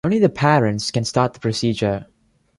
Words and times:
Only 0.03 0.17
the 0.17 0.29
parents 0.29 0.89
can 0.89 1.03
start 1.03 1.35
the 1.35 1.39
procedure. 1.39 2.07